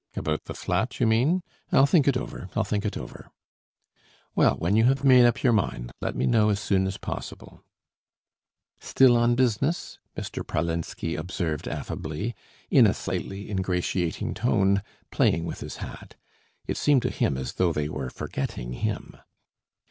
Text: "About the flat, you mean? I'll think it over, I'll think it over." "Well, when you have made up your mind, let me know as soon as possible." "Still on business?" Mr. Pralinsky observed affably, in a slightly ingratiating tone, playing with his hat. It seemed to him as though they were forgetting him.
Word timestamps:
"About 0.15 0.45
the 0.45 0.55
flat, 0.55 0.99
you 0.99 1.05
mean? 1.05 1.43
I'll 1.71 1.85
think 1.85 2.07
it 2.07 2.17
over, 2.17 2.49
I'll 2.55 2.63
think 2.63 2.85
it 2.85 2.97
over." 2.97 3.29
"Well, 4.33 4.55
when 4.55 4.75
you 4.75 4.85
have 4.85 5.03
made 5.03 5.25
up 5.27 5.43
your 5.43 5.53
mind, 5.53 5.91
let 6.01 6.15
me 6.15 6.25
know 6.25 6.49
as 6.49 6.59
soon 6.59 6.87
as 6.87 6.97
possible." 6.97 7.63
"Still 8.79 9.15
on 9.15 9.35
business?" 9.35 9.99
Mr. 10.17 10.43
Pralinsky 10.43 11.15
observed 11.15 11.67
affably, 11.67 12.33
in 12.71 12.87
a 12.87 12.95
slightly 12.95 13.51
ingratiating 13.51 14.33
tone, 14.33 14.81
playing 15.11 15.45
with 15.45 15.59
his 15.59 15.75
hat. 15.75 16.15
It 16.65 16.77
seemed 16.77 17.03
to 17.03 17.11
him 17.11 17.37
as 17.37 17.53
though 17.53 17.71
they 17.71 17.87
were 17.87 18.09
forgetting 18.09 18.73
him. 18.73 19.17